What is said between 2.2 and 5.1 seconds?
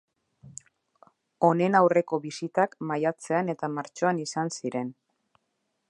bisitak maiatzean eta martxoan izan ziren.